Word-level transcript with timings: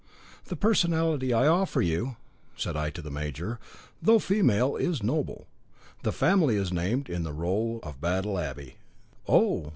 "The 0.45 0.55
personality 0.55 1.31
I 1.31 1.45
offer 1.45 1.79
you," 1.79 2.17
said 2.57 2.75
I 2.75 2.89
to 2.89 3.03
the 3.03 3.11
major, 3.11 3.59
"though 4.01 4.17
female 4.17 4.75
is 4.75 5.03
noble; 5.03 5.45
the 6.01 6.11
family 6.11 6.55
is 6.55 6.73
named 6.73 7.07
in 7.07 7.21
the 7.21 7.33
roll 7.33 7.79
of 7.83 8.01
Battle 8.01 8.39
Abbey." 8.39 8.77
"Oh!" 9.27 9.69